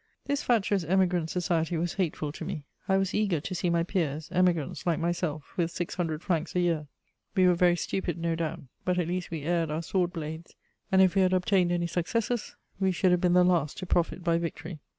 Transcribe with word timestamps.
This 0.25 0.41
fatuous 0.41 0.83
Emigrant 0.83 1.29
society 1.29 1.77
was 1.77 1.93
hateful 1.93 2.31
to 2.31 2.43
me; 2.43 2.65
I 2.89 2.97
was 2.97 3.13
eager 3.13 3.39
to 3.41 3.53
see 3.53 3.69
my 3.69 3.83
peers, 3.83 4.29
Emigrants 4.31 4.87
like 4.87 4.97
myself 4.97 5.43
with 5.57 5.69
six 5.69 5.93
hundred 5.93 6.23
francs 6.23 6.55
a 6.55 6.59
year. 6.59 6.87
We 7.35 7.45
were 7.45 7.53
very 7.53 7.75
stupid, 7.75 8.17
no 8.17 8.33
doubt, 8.33 8.61
but 8.83 8.97
at 8.97 9.07
least 9.07 9.29
we 9.29 9.43
aired 9.43 9.69
our 9.69 9.83
sword 9.83 10.11
blades, 10.11 10.55
and, 10.91 11.03
if 11.03 11.13
we 11.13 11.21
had 11.21 11.33
obtained 11.33 11.71
any 11.71 11.85
successes, 11.85 12.55
we 12.79 12.91
should 12.91 13.11
have 13.11 13.21
been 13.21 13.33
the 13.33 13.43
last 13.45 13.77
to 13.77 13.85
profit 13.85 14.23
by 14.23 14.39
victory. 14.39 14.79